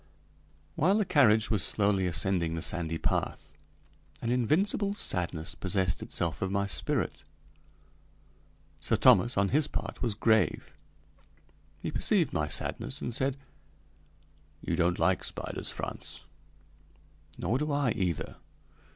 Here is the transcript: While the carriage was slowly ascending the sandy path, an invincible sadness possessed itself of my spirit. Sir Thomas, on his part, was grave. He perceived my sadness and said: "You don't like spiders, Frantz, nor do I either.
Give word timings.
While 0.73 0.95
the 0.95 1.05
carriage 1.05 1.51
was 1.51 1.61
slowly 1.61 2.07
ascending 2.07 2.55
the 2.55 2.63
sandy 2.63 2.97
path, 2.97 3.53
an 4.19 4.31
invincible 4.31 4.95
sadness 4.95 5.53
possessed 5.53 6.01
itself 6.01 6.41
of 6.41 6.49
my 6.49 6.65
spirit. 6.65 7.21
Sir 8.79 8.95
Thomas, 8.95 9.37
on 9.37 9.49
his 9.49 9.67
part, 9.67 10.01
was 10.01 10.15
grave. 10.15 10.73
He 11.83 11.91
perceived 11.91 12.33
my 12.33 12.47
sadness 12.47 12.99
and 12.99 13.13
said: 13.13 13.37
"You 14.59 14.75
don't 14.75 14.97
like 14.97 15.23
spiders, 15.23 15.69
Frantz, 15.69 16.25
nor 17.37 17.59
do 17.59 17.71
I 17.71 17.91
either. 17.91 18.37